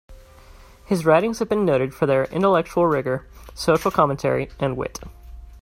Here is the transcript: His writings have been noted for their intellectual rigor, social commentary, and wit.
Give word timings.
His 0.83 1.05
writings 1.05 1.37
have 1.37 1.47
been 1.49 1.63
noted 1.63 1.93
for 1.93 2.07
their 2.07 2.23
intellectual 2.25 2.87
rigor, 2.87 3.27
social 3.53 3.91
commentary, 3.91 4.49
and 4.59 4.75
wit. 4.75 4.99